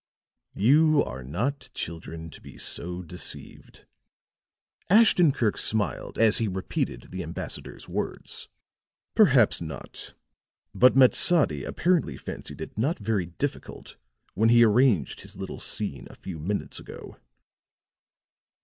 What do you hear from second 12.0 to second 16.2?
fancied it not very difficult when he arranged his little scene a